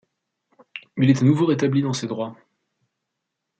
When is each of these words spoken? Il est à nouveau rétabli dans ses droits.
Il 0.97 1.11
est 1.11 1.21
à 1.21 1.25
nouveau 1.25 1.45
rétabli 1.45 1.83
dans 1.83 1.93
ses 1.93 2.07
droits. 2.07 2.35